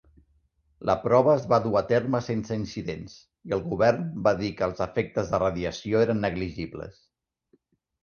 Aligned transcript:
La 0.89 0.95
prova 1.03 1.35
es 1.39 1.45
va 1.51 1.59
dur 1.65 1.73
a 1.81 1.83
terme 1.91 2.21
sense 2.29 2.57
incidents, 2.61 3.15
i 3.51 3.55
el 3.59 3.63
govern 3.75 4.11
va 4.31 4.35
dir 4.43 4.53
que 4.59 4.69
els 4.71 4.85
efectes 4.89 5.33
de 5.37 5.45
radiació 5.47 6.05
eren 6.11 6.27
negligibles. 6.29 7.03